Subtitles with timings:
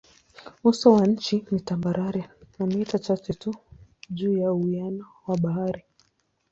[0.63, 3.53] Uso wa nchi ni tambarare na mita chache tu
[4.09, 5.83] juu ya uwiano wa bahari.